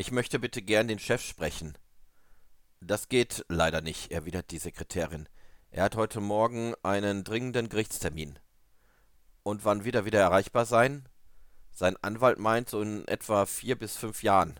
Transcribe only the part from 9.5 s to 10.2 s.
wann wird er wieder